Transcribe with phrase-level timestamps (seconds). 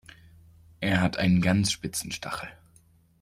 [0.79, 2.49] Er hat einen ganz spitzen Stachel.